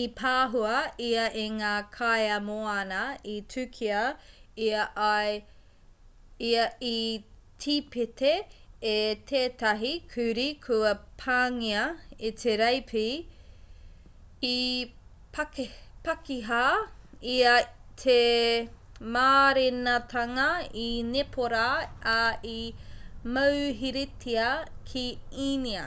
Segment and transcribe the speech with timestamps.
[0.00, 0.72] i pāhua
[1.04, 4.02] ia e ngā kaiā moana i tukia
[4.66, 6.92] ia i
[7.64, 8.30] tipete
[8.90, 10.92] e tētahi kurī kua
[11.24, 11.82] pāngia
[12.30, 13.04] e te reipi
[14.52, 14.84] i
[15.40, 16.62] pakiha
[17.34, 17.66] ia i
[18.04, 18.18] te
[19.18, 20.48] mārenatanga
[20.84, 21.66] i nepōra
[22.14, 22.20] ā
[22.54, 22.56] i
[23.38, 24.48] mauheretia
[24.92, 25.04] ki
[25.50, 25.84] īnia